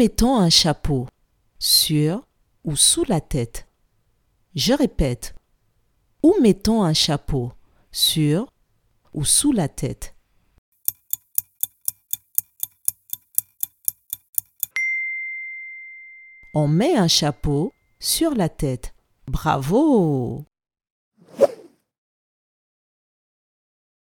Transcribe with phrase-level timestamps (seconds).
[0.00, 1.06] mettons un chapeau
[1.58, 2.26] Sur
[2.64, 3.68] ou sous la tête
[4.54, 5.34] Je répète.
[6.22, 7.52] Où mettons un chapeau
[7.92, 8.50] Sur
[9.12, 10.16] ou sous la tête
[16.54, 18.94] On met un chapeau sur la tête.
[19.26, 20.46] Bravo